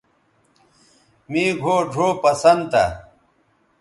مے 1.31 1.43
گھؤ 1.61 1.75
ڙھؤ 1.93 2.09
پسند 2.23 2.61
تھا 2.71 2.85